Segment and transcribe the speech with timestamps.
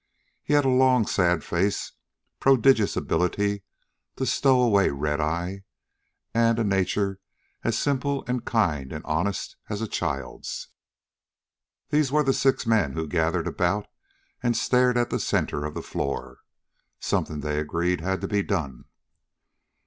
[0.41, 1.91] He had a long, sad face,
[2.39, 3.61] prodigious ability
[4.15, 5.59] to stow away redeye,
[6.33, 7.19] and a nature
[7.63, 10.69] as simple and kind and honest as a child's.
[11.91, 13.85] These were the six men who gathered about
[14.41, 16.39] and stared at the center of the floor.
[16.99, 18.85] Something, they agreed, had to be done.